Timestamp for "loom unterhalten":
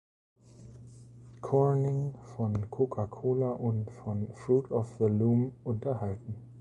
5.05-6.37